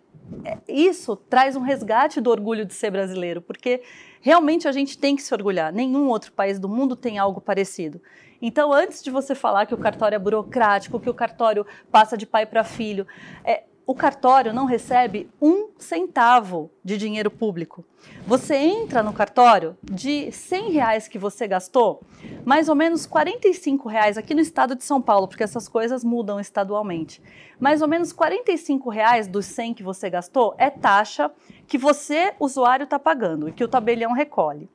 é, 0.43 0.57
isso 0.67 1.15
traz 1.15 1.55
um 1.55 1.61
resgate 1.61 2.19
do 2.19 2.29
orgulho 2.29 2.65
de 2.65 2.73
ser 2.73 2.91
brasileiro, 2.91 3.41
porque 3.41 3.81
realmente 4.19 4.67
a 4.67 4.71
gente 4.71 4.97
tem 4.97 5.15
que 5.15 5.21
se 5.21 5.33
orgulhar. 5.33 5.71
Nenhum 5.71 6.07
outro 6.07 6.31
país 6.31 6.59
do 6.59 6.67
mundo 6.67 6.95
tem 6.95 7.19
algo 7.19 7.39
parecido. 7.39 8.01
Então, 8.47 8.71
antes 8.71 9.01
de 9.01 9.09
você 9.09 9.33
falar 9.33 9.65
que 9.65 9.73
o 9.73 9.77
cartório 9.77 10.15
é 10.15 10.19
burocrático, 10.19 10.99
que 10.99 11.09
o 11.09 11.13
cartório 11.15 11.65
passa 11.91 12.15
de 12.15 12.27
pai 12.27 12.45
para 12.45 12.63
filho, 12.63 13.07
é, 13.43 13.63
o 13.87 13.95
cartório 13.95 14.53
não 14.53 14.65
recebe 14.65 15.27
um 15.41 15.69
centavo 15.79 16.69
de 16.83 16.95
dinheiro 16.95 17.31
público. 17.31 17.83
Você 18.27 18.55
entra 18.55 19.01
no 19.01 19.13
cartório, 19.13 19.75
de 19.81 20.31
100 20.31 20.69
reais 20.69 21.07
que 21.07 21.17
você 21.17 21.47
gastou, 21.47 22.03
mais 22.45 22.69
ou 22.69 22.75
menos 22.75 23.07
45 23.07 23.89
reais 23.89 24.15
aqui 24.15 24.35
no 24.35 24.41
estado 24.41 24.75
de 24.75 24.83
São 24.83 25.01
Paulo, 25.01 25.27
porque 25.27 25.43
essas 25.43 25.67
coisas 25.67 26.03
mudam 26.03 26.39
estadualmente. 26.39 27.23
Mais 27.59 27.81
ou 27.81 27.87
menos 27.87 28.13
45 28.13 28.91
reais 28.91 29.27
dos 29.27 29.47
100 29.47 29.73
que 29.73 29.81
você 29.81 30.07
gastou 30.07 30.53
é 30.59 30.69
taxa 30.69 31.31
que 31.67 31.79
você, 31.79 32.35
usuário, 32.39 32.83
está 32.83 32.99
pagando 32.99 33.49
e 33.49 33.51
que 33.51 33.63
o 33.63 33.67
tabelião 33.67 34.13
recolhe. 34.13 34.69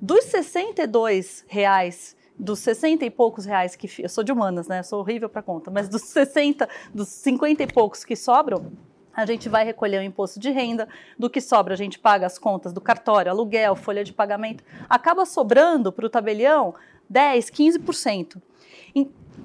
Dos 0.00 0.24
62 0.24 1.44
reais 1.46 2.20
dos 2.38 2.58
60 2.60 3.04
e 3.04 3.10
poucos 3.10 3.44
reais 3.44 3.76
que 3.76 3.88
eu 4.02 4.08
sou 4.08 4.24
de 4.24 4.32
humanas, 4.32 4.68
né? 4.68 4.80
Eu 4.80 4.84
sou 4.84 5.00
horrível 5.00 5.28
para 5.28 5.42
conta, 5.42 5.70
mas 5.70 5.88
dos 5.88 6.02
60, 6.02 6.68
dos 6.92 7.08
50 7.08 7.62
e 7.62 7.66
poucos 7.66 8.04
que 8.04 8.16
sobram, 8.16 8.72
a 9.14 9.26
gente 9.26 9.48
vai 9.48 9.64
recolher 9.64 9.98
o 9.98 10.02
imposto 10.02 10.40
de 10.40 10.50
renda, 10.50 10.88
do 11.18 11.28
que 11.28 11.40
sobra 11.40 11.74
a 11.74 11.76
gente 11.76 11.98
paga 11.98 12.26
as 12.26 12.38
contas 12.38 12.72
do 12.72 12.80
cartório, 12.80 13.30
aluguel, 13.30 13.76
folha 13.76 14.02
de 14.02 14.12
pagamento, 14.12 14.64
acaba 14.88 15.26
sobrando 15.26 15.92
para 15.92 16.06
o 16.06 16.10
tabelião 16.10 16.74
10, 17.08 17.50
15%. 17.50 18.40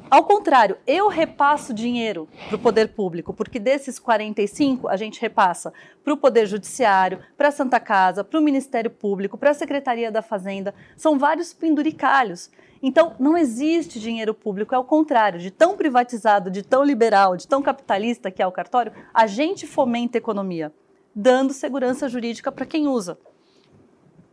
Ao 0.10 0.24
contrário, 0.24 0.78
eu 0.88 1.10
repasso 1.10 1.74
dinheiro 1.74 2.30
para 2.48 2.56
o 2.56 2.60
poder 2.60 2.90
público, 2.90 3.34
porque 3.34 3.60
desses 3.60 4.00
45 4.00 4.88
a 4.88 4.96
gente 4.96 5.20
repassa 5.20 5.74
para 6.02 6.14
o 6.14 6.18
Poder 6.18 6.46
Judiciário, 6.46 7.20
para 7.36 7.50
a 7.50 7.52
Santa 7.52 7.78
Casa, 7.78 8.24
para 8.24 8.40
o 8.40 8.42
Ministério 8.42 8.90
Público, 8.90 9.38
para 9.38 9.52
a 9.52 9.54
Secretaria 9.54 10.10
da 10.10 10.22
Fazenda. 10.22 10.74
São 10.96 11.20
vários 11.20 11.52
penduricalhos. 11.52 12.50
Então, 12.82 13.18
não 13.20 13.38
existe 13.38 14.00
dinheiro 14.00 14.34
público, 14.34 14.74
é 14.74 14.78
o 14.78 14.84
contrário, 14.84 15.40
de 15.40 15.52
tão 15.52 15.76
privatizado, 15.76 16.50
de 16.50 16.62
tão 16.62 16.86
liberal, 16.86 17.36
de 17.36 17.46
tão 17.46 17.62
capitalista 17.62 18.32
que 18.32 18.42
é 18.42 18.48
o 18.48 18.52
cartório, 18.52 18.94
a 19.14 19.28
gente 19.28 19.68
fomenta 19.68 20.18
a 20.18 20.20
economia, 20.20 20.72
dando 21.14 21.52
segurança 21.52 22.08
jurídica 22.08 22.50
para 22.50 22.66
quem 22.66 22.88
usa. 22.88 23.18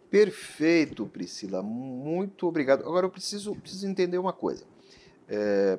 Perfeito, 0.08 1.06
Priscila, 1.06 1.62
muito 1.62 2.46
obrigado. 2.46 2.82
Agora 2.82 3.06
eu 3.06 3.10
preciso, 3.10 3.56
preciso 3.56 3.88
entender 3.88 4.18
uma 4.18 4.32
coisa. 4.32 4.73
É, 5.28 5.78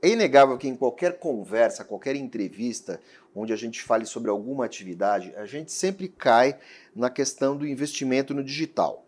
é 0.00 0.08
inegável 0.08 0.56
que 0.56 0.68
em 0.68 0.76
qualquer 0.76 1.18
conversa, 1.18 1.84
qualquer 1.84 2.16
entrevista, 2.16 3.00
onde 3.34 3.52
a 3.52 3.56
gente 3.56 3.82
fale 3.82 4.06
sobre 4.06 4.30
alguma 4.30 4.64
atividade, 4.64 5.34
a 5.36 5.46
gente 5.46 5.72
sempre 5.72 6.08
cai 6.08 6.58
na 6.94 7.10
questão 7.10 7.56
do 7.56 7.66
investimento 7.66 8.34
no 8.34 8.44
digital. 8.44 9.04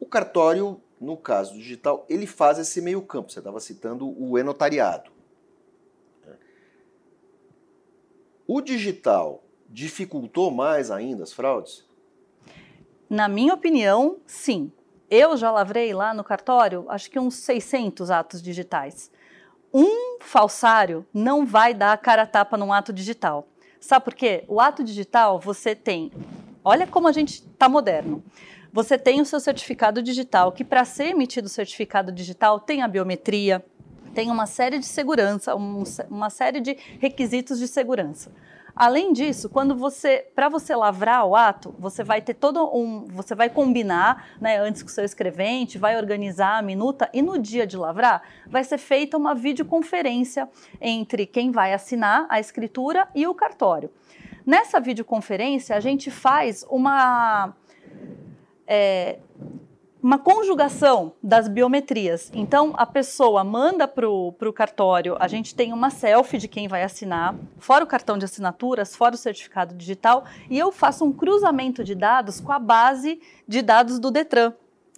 O 0.00 0.06
cartório 0.06 0.80
no 1.00 1.16
caso 1.16 1.54
digital, 1.54 2.04
ele 2.08 2.26
faz 2.26 2.58
esse 2.58 2.80
meio 2.80 3.02
campo. 3.02 3.30
Você 3.30 3.38
estava 3.38 3.60
citando 3.60 4.08
o 4.20 4.38
e-notariado. 4.38 5.12
O 8.46 8.60
digital 8.60 9.42
dificultou 9.68 10.50
mais 10.50 10.90
ainda 10.90 11.22
as 11.22 11.32
fraudes? 11.32 11.84
Na 13.08 13.28
minha 13.28 13.54
opinião, 13.54 14.18
sim. 14.26 14.70
Eu 15.10 15.36
já 15.36 15.50
lavrei 15.50 15.92
lá 15.92 16.14
no 16.14 16.24
cartório, 16.24 16.86
acho 16.88 17.10
que 17.10 17.18
uns 17.18 17.36
600 17.36 18.10
atos 18.10 18.42
digitais. 18.42 19.10
Um 19.72 20.18
falsário 20.20 21.06
não 21.12 21.44
vai 21.44 21.74
dar 21.74 21.92
a 21.92 21.96
cara 21.96 22.22
a 22.22 22.26
tapa 22.26 22.56
num 22.56 22.72
ato 22.72 22.92
digital. 22.92 23.46
Sabe 23.80 24.04
por 24.04 24.14
quê? 24.14 24.44
O 24.48 24.60
ato 24.60 24.82
digital 24.82 25.38
você 25.38 25.74
tem. 25.74 26.12
Olha 26.64 26.86
como 26.86 27.08
a 27.08 27.12
gente 27.12 27.42
está 27.42 27.68
moderno 27.68 28.22
você 28.74 28.98
tem 28.98 29.20
o 29.20 29.24
seu 29.24 29.38
certificado 29.38 30.02
digital, 30.02 30.50
que 30.50 30.64
para 30.64 30.84
ser 30.84 31.10
emitido 31.10 31.46
o 31.46 31.48
certificado 31.48 32.10
digital 32.10 32.58
tem 32.58 32.82
a 32.82 32.88
biometria, 32.88 33.64
tem 34.12 34.32
uma 34.32 34.46
série 34.46 34.80
de 34.80 34.84
segurança, 34.86 35.54
um, 35.54 35.84
uma 36.10 36.28
série 36.28 36.60
de 36.60 36.76
requisitos 36.98 37.60
de 37.60 37.68
segurança. 37.68 38.32
Além 38.76 39.12
disso, 39.12 39.48
quando 39.48 39.76
você, 39.76 40.26
para 40.34 40.48
você 40.48 40.74
lavrar 40.74 41.24
o 41.26 41.36
ato, 41.36 41.74
você 41.78 42.02
vai 42.02 42.20
ter 42.20 42.34
todo 42.34 42.64
um, 42.76 43.06
você 43.06 43.34
vai 43.34 43.48
combinar, 43.48 44.26
né, 44.40 44.58
antes 44.58 44.82
com 44.82 44.88
o 44.88 44.92
seu 44.92 45.04
escrevente, 45.04 45.78
vai 45.78 45.96
organizar 45.96 46.58
a 46.58 46.62
minuta 46.62 47.08
e 47.12 47.22
no 47.22 47.38
dia 47.38 47.66
de 47.66 47.76
lavrar 47.76 48.22
vai 48.48 48.64
ser 48.64 48.78
feita 48.78 49.16
uma 49.16 49.34
videoconferência 49.34 50.48
entre 50.80 51.24
quem 51.24 51.52
vai 51.52 51.72
assinar 51.72 52.26
a 52.28 52.40
escritura 52.40 53.08
e 53.14 53.26
o 53.28 53.34
cartório. 53.34 53.90
Nessa 54.44 54.80
videoconferência 54.80 55.76
a 55.76 55.80
gente 55.80 56.10
faz 56.10 56.66
uma 56.68 57.54
é, 58.66 59.18
uma 60.04 60.18
conjugação 60.18 61.14
das 61.22 61.48
biometrias. 61.48 62.30
Então, 62.34 62.74
a 62.76 62.84
pessoa 62.84 63.42
manda 63.42 63.88
para 63.88 64.06
o 64.06 64.52
cartório, 64.54 65.16
a 65.18 65.26
gente 65.26 65.54
tem 65.54 65.72
uma 65.72 65.88
selfie 65.88 66.36
de 66.36 66.46
quem 66.46 66.68
vai 66.68 66.82
assinar, 66.82 67.34
fora 67.56 67.82
o 67.82 67.86
cartão 67.86 68.18
de 68.18 68.26
assinaturas, 68.26 68.94
fora 68.94 69.14
o 69.14 69.18
certificado 69.18 69.74
digital, 69.74 70.26
e 70.50 70.58
eu 70.58 70.70
faço 70.70 71.06
um 71.06 71.12
cruzamento 71.12 71.82
de 71.82 71.94
dados 71.94 72.38
com 72.38 72.52
a 72.52 72.58
base 72.58 73.18
de 73.48 73.62
dados 73.62 73.98
do 73.98 74.10
Detran. 74.10 74.52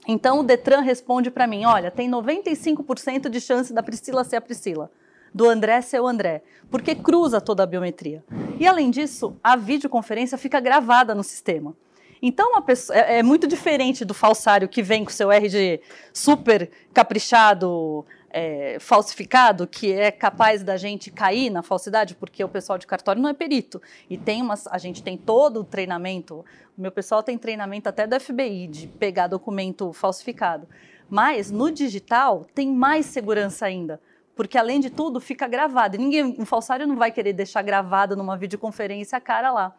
Então, 0.08 0.40
o 0.40 0.42
Detran 0.42 0.80
responde 0.80 1.30
para 1.30 1.46
mim: 1.46 1.64
olha, 1.64 1.92
tem 1.92 2.10
95% 2.10 3.28
de 3.28 3.40
chance 3.40 3.72
da 3.72 3.84
Priscila 3.84 4.24
ser 4.24 4.34
a 4.34 4.40
Priscila 4.40 4.90
do 5.32 5.48
André 5.48 5.82
ser 5.82 6.00
o 6.00 6.06
André, 6.06 6.42
porque 6.68 6.96
cruza 6.96 7.40
toda 7.40 7.62
a 7.62 7.66
biometria. 7.66 8.24
E 8.58 8.66
além 8.66 8.90
disso, 8.90 9.36
a 9.44 9.54
videoconferência 9.54 10.36
fica 10.36 10.58
gravada 10.58 11.14
no 11.14 11.22
sistema. 11.22 11.76
Então, 12.20 12.60
pessoa, 12.62 12.98
é, 12.98 13.18
é, 13.18 13.22
muito 13.22 13.46
diferente 13.46 14.04
do 14.04 14.14
falsário 14.14 14.68
que 14.68 14.82
vem 14.82 15.04
com 15.04 15.10
seu 15.10 15.30
RG 15.30 15.80
super 16.12 16.70
caprichado, 16.92 18.04
é, 18.30 18.78
falsificado, 18.80 19.66
que 19.66 19.92
é 19.92 20.10
capaz 20.10 20.62
da 20.62 20.76
gente 20.76 21.10
cair 21.10 21.50
na 21.50 21.62
falsidade, 21.62 22.14
porque 22.14 22.42
o 22.42 22.48
pessoal 22.48 22.78
de 22.78 22.86
cartório 22.86 23.20
não 23.20 23.30
é 23.30 23.34
perito. 23.34 23.80
E 24.08 24.16
tem 24.16 24.42
umas, 24.42 24.66
a 24.66 24.78
gente 24.78 25.02
tem 25.02 25.16
todo 25.16 25.60
o 25.60 25.64
treinamento, 25.64 26.44
o 26.76 26.80
meu 26.80 26.90
pessoal 26.90 27.22
tem 27.22 27.36
treinamento 27.38 27.88
até 27.88 28.06
do 28.06 28.18
FBI, 28.18 28.66
de 28.66 28.86
pegar 28.86 29.26
documento 29.26 29.92
falsificado. 29.92 30.66
Mas 31.08 31.50
no 31.50 31.70
digital 31.70 32.46
tem 32.54 32.68
mais 32.68 33.06
segurança 33.06 33.66
ainda 33.66 34.00
porque 34.36 34.58
além 34.58 34.78
de 34.78 34.90
tudo 34.90 35.18
fica 35.18 35.48
gravado. 35.48 35.96
Ninguém, 35.96 36.36
um 36.38 36.44
falsário 36.44 36.86
não 36.86 36.94
vai 36.94 37.10
querer 37.10 37.32
deixar 37.32 37.62
gravado 37.62 38.14
numa 38.14 38.36
videoconferência 38.36 39.16
a 39.16 39.20
cara 39.20 39.50
lá. 39.50 39.74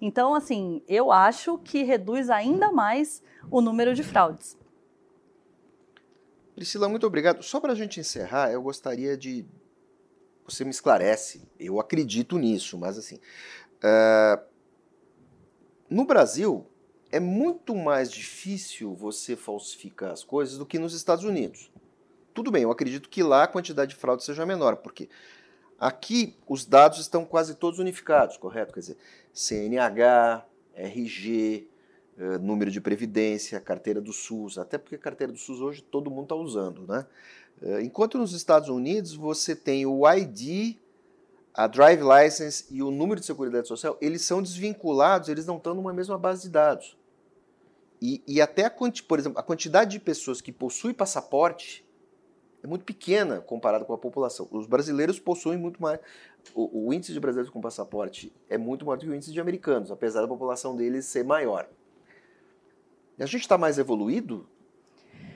Então, 0.00 0.34
assim, 0.34 0.82
eu 0.88 1.12
acho 1.12 1.58
que 1.58 1.82
reduz 1.82 2.30
ainda 2.30 2.72
mais 2.72 3.22
o 3.50 3.60
número 3.60 3.94
de 3.94 4.02
fraudes. 4.02 4.56
Priscila, 6.54 6.88
muito 6.88 7.06
obrigado. 7.06 7.42
Só 7.42 7.60
para 7.60 7.72
a 7.72 7.76
gente 7.76 8.00
encerrar, 8.00 8.50
eu 8.50 8.62
gostaria 8.62 9.16
de. 9.16 9.44
Você 10.46 10.64
me 10.64 10.70
esclarece, 10.70 11.42
eu 11.58 11.78
acredito 11.78 12.38
nisso, 12.38 12.78
mas 12.78 12.98
assim. 12.98 13.16
Uh... 13.84 14.50
No 15.88 16.04
Brasil, 16.04 16.66
é 17.10 17.18
muito 17.18 17.74
mais 17.74 18.10
difícil 18.10 18.94
você 18.94 19.34
falsificar 19.34 20.12
as 20.12 20.22
coisas 20.22 20.56
do 20.56 20.64
que 20.64 20.78
nos 20.78 20.94
Estados 20.94 21.24
Unidos. 21.24 21.70
Tudo 22.32 22.50
bem, 22.50 22.62
eu 22.62 22.70
acredito 22.70 23.08
que 23.08 23.22
lá 23.22 23.42
a 23.42 23.48
quantidade 23.48 23.90
de 23.90 23.96
fraude 23.96 24.22
seja 24.22 24.46
menor, 24.46 24.76
porque 24.76 25.08
aqui 25.78 26.36
os 26.46 26.64
dados 26.64 27.00
estão 27.00 27.24
quase 27.24 27.56
todos 27.56 27.80
unificados, 27.80 28.36
correto? 28.36 28.72
Quer 28.72 28.80
dizer, 28.80 28.96
CNH, 29.32 30.44
RG, 30.74 31.68
eh, 32.18 32.38
número 32.38 32.70
de 32.70 32.80
previdência, 32.80 33.60
carteira 33.60 34.00
do 34.00 34.12
SUS, 34.12 34.58
até 34.58 34.76
porque 34.76 34.94
a 34.94 34.98
carteira 34.98 35.32
do 35.32 35.38
SUS 35.38 35.60
hoje 35.60 35.82
todo 35.82 36.10
mundo 36.10 36.24
está 36.24 36.34
usando, 36.34 36.86
né? 36.86 37.06
Eh, 37.62 37.82
enquanto 37.82 38.18
nos 38.18 38.32
Estados 38.32 38.68
Unidos 38.68 39.14
você 39.14 39.54
tem 39.54 39.86
o 39.86 40.08
ID, 40.10 40.76
a 41.54 41.66
Drive 41.66 42.02
License 42.02 42.66
e 42.70 42.82
o 42.82 42.90
número 42.90 43.20
de 43.20 43.26
seguridade 43.26 43.66
social, 43.66 43.96
eles 44.00 44.22
são 44.22 44.42
desvinculados, 44.42 45.28
eles 45.28 45.46
não 45.46 45.56
estão 45.56 45.74
numa 45.74 45.92
mesma 45.92 46.18
base 46.18 46.42
de 46.42 46.50
dados. 46.50 46.96
E, 48.00 48.22
e 48.26 48.40
até, 48.40 48.64
a, 48.64 48.70
por 49.06 49.18
exemplo, 49.18 49.38
a 49.38 49.42
quantidade 49.42 49.90
de 49.90 50.00
pessoas 50.00 50.40
que 50.40 50.52
possuem 50.52 50.94
passaporte 50.94 51.84
é 52.62 52.66
muito 52.66 52.84
pequena 52.84 53.40
comparada 53.40 53.84
com 53.84 53.92
a 53.92 53.98
população. 53.98 54.48
Os 54.50 54.66
brasileiros 54.66 55.18
possuem 55.18 55.58
muito 55.58 55.80
mais. 55.80 55.98
O, 56.54 56.86
o, 56.86 56.94
índice 56.94 57.12
de 57.12 57.20
brasileiros 57.20 57.50
com 57.50 57.60
passaporte 57.60 58.32
é 58.48 58.58
muito 58.58 58.84
maior 58.84 58.96
do 58.96 59.04
que 59.04 59.10
o 59.10 59.14
índice 59.14 59.32
de 59.32 59.40
americanos, 59.40 59.90
apesar 59.90 60.20
da 60.22 60.28
população 60.28 60.76
deles 60.76 61.06
ser 61.06 61.24
maior. 61.24 61.68
A 63.18 63.26
gente 63.26 63.42
está 63.42 63.58
mais 63.58 63.78
evoluído, 63.78 64.48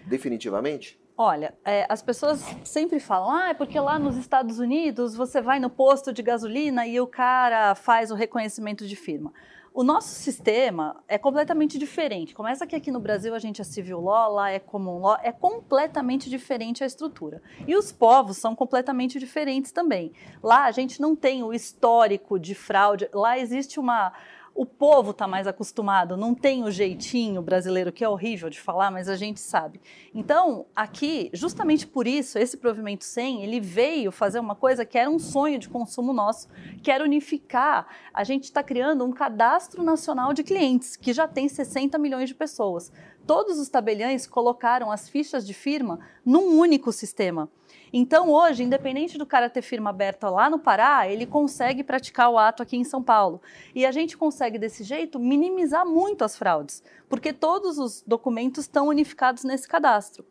definitivamente? 0.06 0.98
Olha, 1.16 1.54
é, 1.64 1.86
as 1.88 2.02
pessoas 2.02 2.42
sempre 2.64 2.98
falam, 2.98 3.30
ah, 3.30 3.48
é 3.50 3.54
porque 3.54 3.78
lá 3.78 3.98
nos 3.98 4.16
Estados 4.16 4.58
Unidos 4.58 5.14
você 5.14 5.40
vai 5.40 5.60
no 5.60 5.70
posto 5.70 6.12
de 6.12 6.22
gasolina 6.22 6.86
e 6.86 7.00
o 7.00 7.06
cara 7.06 7.74
faz 7.74 8.10
o 8.10 8.14
reconhecimento 8.14 8.86
de 8.86 8.96
firma. 8.96 9.32
O 9.76 9.82
nosso 9.82 10.10
sistema 10.10 11.02
é 11.08 11.18
completamente 11.18 11.76
diferente. 11.76 12.32
Começa 12.32 12.64
que 12.64 12.76
aqui 12.76 12.92
no 12.92 13.00
Brasil 13.00 13.34
a 13.34 13.40
gente 13.40 13.60
é 13.60 13.64
civil 13.64 14.00
law, 14.00 14.32
lá 14.32 14.48
é 14.48 14.60
common 14.60 15.00
law, 15.00 15.18
é 15.20 15.32
completamente 15.32 16.30
diferente 16.30 16.84
a 16.84 16.86
estrutura. 16.86 17.42
E 17.66 17.74
os 17.74 17.90
povos 17.90 18.36
são 18.36 18.54
completamente 18.54 19.18
diferentes 19.18 19.72
também. 19.72 20.12
Lá 20.40 20.66
a 20.66 20.70
gente 20.70 21.00
não 21.00 21.16
tem 21.16 21.42
o 21.42 21.52
histórico 21.52 22.38
de 22.38 22.54
fraude, 22.54 23.08
lá 23.12 23.36
existe 23.36 23.80
uma 23.80 24.12
o 24.54 24.64
povo 24.64 25.10
está 25.10 25.26
mais 25.26 25.48
acostumado, 25.48 26.16
não 26.16 26.32
tem 26.32 26.62
o 26.62 26.70
jeitinho 26.70 27.42
brasileiro 27.42 27.90
que 27.90 28.04
é 28.04 28.08
horrível 28.08 28.48
de 28.48 28.60
falar, 28.60 28.88
mas 28.88 29.08
a 29.08 29.16
gente 29.16 29.40
sabe. 29.40 29.80
Então, 30.14 30.66
aqui, 30.76 31.28
justamente 31.32 31.86
por 31.86 32.06
isso, 32.06 32.38
esse 32.38 32.56
provimento 32.56 33.02
100, 33.02 33.42
ele 33.42 33.58
veio 33.58 34.12
fazer 34.12 34.38
uma 34.38 34.54
coisa 34.54 34.84
que 34.84 34.96
era 34.96 35.10
um 35.10 35.18
sonho 35.18 35.58
de 35.58 35.68
consumo 35.68 36.12
nosso, 36.12 36.48
que 36.82 36.90
era 36.90 37.02
unificar. 37.02 37.88
A 38.12 38.22
gente 38.22 38.44
está 38.44 38.62
criando 38.62 39.04
um 39.04 39.10
cadastro 39.10 39.82
nacional 39.82 40.32
de 40.32 40.44
clientes, 40.44 40.94
que 40.94 41.12
já 41.12 41.26
tem 41.26 41.48
60 41.48 41.98
milhões 41.98 42.28
de 42.28 42.34
pessoas. 42.34 42.92
Todos 43.26 43.58
os 43.58 43.68
tabeliães 43.68 44.26
colocaram 44.26 44.92
as 44.92 45.08
fichas 45.08 45.44
de 45.44 45.54
firma 45.54 45.98
num 46.24 46.58
único 46.58 46.92
sistema. 46.92 47.48
Então, 47.96 48.28
hoje, 48.28 48.64
independente 48.64 49.16
do 49.16 49.24
cara 49.24 49.48
ter 49.48 49.62
firma 49.62 49.90
aberta 49.90 50.28
lá 50.28 50.50
no 50.50 50.58
Pará, 50.58 51.08
ele 51.08 51.24
consegue 51.24 51.84
praticar 51.84 52.28
o 52.28 52.36
ato 52.36 52.60
aqui 52.60 52.76
em 52.76 52.82
São 52.82 53.00
Paulo. 53.00 53.40
E 53.72 53.86
a 53.86 53.92
gente 53.92 54.16
consegue, 54.16 54.43
desse 54.52 54.84
jeito, 54.84 55.18
minimizar 55.18 55.86
muito 55.86 56.24
as 56.24 56.36
fraudes, 56.36 56.82
porque 57.08 57.32
todos 57.32 57.78
os 57.78 58.02
documentos 58.06 58.64
estão 58.64 58.88
unificados 58.88 59.44
nesse 59.44 59.66
cadastro. 59.66 60.24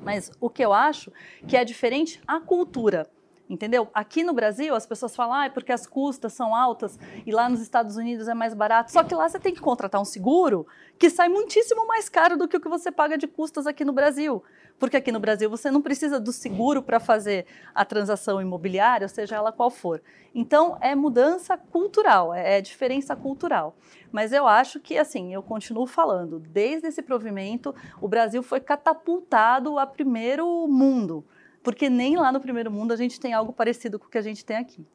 Mas 0.00 0.30
o 0.40 0.50
que 0.50 0.64
eu 0.64 0.72
acho 0.72 1.10
que 1.48 1.56
é 1.56 1.64
diferente 1.64 2.20
a 2.26 2.38
cultura. 2.38 3.10
Entendeu? 3.48 3.88
Aqui 3.92 4.24
no 4.24 4.32
Brasil, 4.32 4.74
as 4.74 4.86
pessoas 4.86 5.14
falam, 5.14 5.34
ah, 5.34 5.44
é 5.44 5.50
porque 5.50 5.70
as 5.70 5.86
custas 5.86 6.32
são 6.32 6.54
altas 6.54 6.98
e 7.26 7.30
lá 7.30 7.46
nos 7.46 7.60
Estados 7.60 7.96
Unidos 7.96 8.26
é 8.26 8.32
mais 8.32 8.54
barato. 8.54 8.90
Só 8.90 9.04
que 9.04 9.14
lá 9.14 9.28
você 9.28 9.38
tem 9.38 9.52
que 9.52 9.60
contratar 9.60 10.00
um 10.00 10.04
seguro 10.04 10.66
que 10.98 11.10
sai 11.10 11.28
muitíssimo 11.28 11.86
mais 11.86 12.08
caro 12.08 12.38
do 12.38 12.48
que 12.48 12.56
o 12.56 12.60
que 12.60 12.68
você 12.70 12.90
paga 12.90 13.18
de 13.18 13.26
custas 13.26 13.66
aqui 13.66 13.84
no 13.84 13.92
Brasil. 13.92 14.42
Porque 14.78 14.96
aqui 14.96 15.12
no 15.12 15.20
Brasil 15.20 15.50
você 15.50 15.70
não 15.70 15.82
precisa 15.82 16.18
do 16.18 16.32
seguro 16.32 16.82
para 16.82 16.98
fazer 16.98 17.44
a 17.74 17.84
transação 17.84 18.40
imobiliária, 18.40 19.08
seja 19.08 19.36
ela 19.36 19.52
qual 19.52 19.70
for. 19.70 20.02
Então, 20.34 20.78
é 20.80 20.94
mudança 20.94 21.56
cultural, 21.56 22.32
é, 22.32 22.58
é 22.58 22.60
diferença 22.62 23.14
cultural. 23.14 23.76
Mas 24.10 24.32
eu 24.32 24.48
acho 24.48 24.80
que, 24.80 24.96
assim, 24.96 25.34
eu 25.34 25.42
continuo 25.42 25.86
falando, 25.86 26.40
desde 26.40 26.88
esse 26.88 27.02
provimento, 27.02 27.74
o 28.00 28.08
Brasil 28.08 28.42
foi 28.42 28.58
catapultado 28.58 29.78
a 29.78 29.86
primeiro 29.86 30.66
mundo 30.66 31.24
porque 31.64 31.88
nem 31.88 32.16
lá 32.16 32.30
no 32.30 32.40
primeiro 32.40 32.70
mundo 32.70 32.92
a 32.92 32.96
gente 32.96 33.18
tem 33.18 33.32
algo 33.32 33.52
parecido 33.52 33.98
com 33.98 34.06
o 34.06 34.10
que 34.10 34.18
a 34.18 34.22
gente 34.22 34.44
tem 34.44 34.58
aqui. 34.58 34.86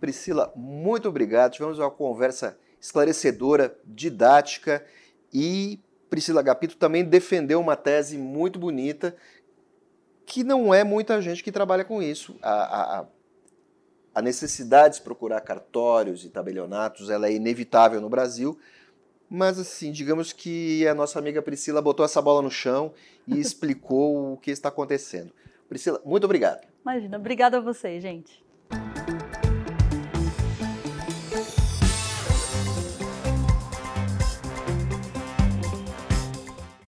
Priscila, 0.00 0.52
muito 0.56 1.08
obrigado. 1.08 1.52
Tivemos 1.52 1.78
uma 1.78 1.90
conversa 1.90 2.58
esclarecedora, 2.80 3.78
didática 3.84 4.84
e 5.32 5.78
Priscila 6.10 6.42
Gapito 6.42 6.76
também 6.76 7.04
defendeu 7.04 7.60
uma 7.60 7.76
tese 7.76 8.18
muito 8.18 8.58
bonita 8.58 9.14
que 10.26 10.42
não 10.42 10.74
é 10.74 10.82
muita 10.82 11.20
gente 11.22 11.42
que 11.42 11.52
trabalha 11.52 11.84
com 11.84 12.02
isso. 12.02 12.36
A, 12.42 13.00
a, 13.00 13.06
a 14.16 14.22
necessidade 14.22 14.96
de 14.96 15.02
procurar 15.02 15.40
cartórios 15.40 16.24
e 16.24 16.30
tabelionatos 16.30 17.10
ela 17.10 17.28
é 17.28 17.32
inevitável 17.32 18.00
no 18.00 18.08
Brasil, 18.08 18.58
mas 19.30 19.58
assim, 19.58 19.92
digamos 19.92 20.32
que 20.32 20.86
a 20.88 20.94
nossa 20.94 21.18
amiga 21.18 21.40
Priscila 21.40 21.80
botou 21.80 22.04
essa 22.04 22.20
bola 22.20 22.42
no 22.42 22.50
chão 22.50 22.92
e 23.26 23.38
explicou 23.40 24.32
o 24.32 24.36
que 24.36 24.50
está 24.50 24.68
acontecendo. 24.68 25.32
Priscila, 25.68 26.00
muito 26.04 26.24
obrigado. 26.24 26.66
Imagina, 26.82 27.16
obrigada 27.16 27.58
a 27.58 27.60
vocês, 27.60 28.02
gente. 28.02 28.44